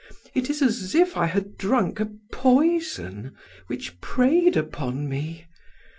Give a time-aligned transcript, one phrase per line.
[0.33, 3.35] It is as if I had drunk a poison
[3.67, 5.45] which preyed upon me.